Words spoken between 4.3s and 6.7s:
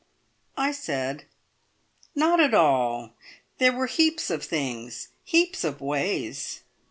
of things heaps of ways."